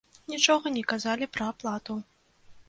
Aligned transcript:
Нічога 0.31 0.71
не 0.77 0.83
казалі 0.93 1.29
пра 1.37 1.51
аплату. 1.55 1.99